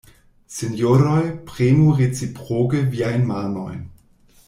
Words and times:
Sinjoroj, 0.55 1.19
premu 1.51 1.93
reciproke 2.01 2.83
viajn 2.97 3.29
manojn. 3.33 3.85